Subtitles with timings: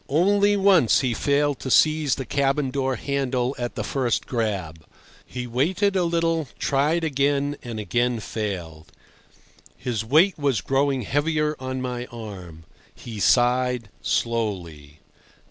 [0.09, 4.83] Only once he failed to seize the cabin door handle at the first grab.
[5.23, 8.91] He waited a little, tried again, and again failed.
[9.77, 12.63] His weight was growing heavier on my arm.
[12.95, 15.01] He sighed slowly.